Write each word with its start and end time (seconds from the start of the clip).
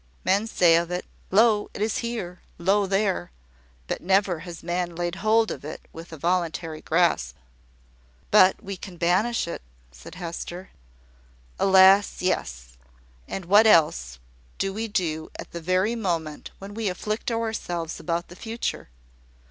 Men 0.25 0.47
say 0.47 0.75
of 0.77 0.89
it 0.89 1.05
`Lo! 1.31 1.69
it 1.75 1.81
is 1.83 1.99
here!' 1.99 2.41
`Lo! 2.59 2.89
there!' 2.89 3.29
but 3.85 4.01
never 4.01 4.39
has 4.39 4.63
man 4.63 4.95
laid 4.95 5.17
hold 5.17 5.51
of 5.51 5.63
it 5.63 5.79
with 5.93 6.11
a 6.11 6.17
voluntary 6.17 6.81
grasp." 6.81 7.35
"But 8.31 8.63
we 8.63 8.77
can 8.77 8.97
banish 8.97 9.47
it," 9.47 9.61
said 9.91 10.15
Hester. 10.15 10.71
"Alas! 11.59 12.19
yes: 12.19 12.79
and 13.27 13.45
what 13.45 13.67
else 13.67 14.17
do 14.57 14.73
we 14.73 14.87
do 14.87 15.29
at 15.37 15.51
the 15.51 15.61
very 15.61 15.93
moment 15.93 16.49
when 16.57 16.73
we 16.73 16.89
afflict 16.89 17.29
ourselves 17.29 17.99
about 17.99 18.27
the 18.27 18.35
future? 18.35 18.89